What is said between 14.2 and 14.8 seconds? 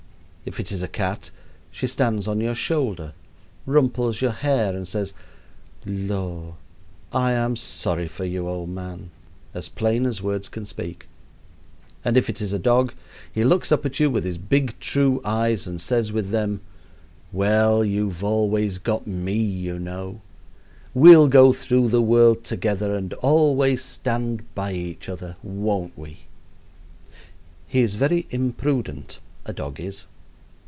his big,